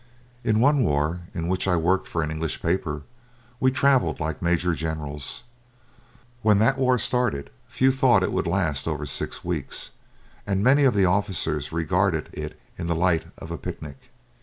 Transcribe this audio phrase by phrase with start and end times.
[0.43, 3.03] In one war, in which I worked for an English paper,
[3.59, 5.43] we travelled like major generals.
[6.41, 9.91] When that war started few thought it would last over six weeks,
[10.47, 14.09] and many of the officers regarded it in the light of a picnic.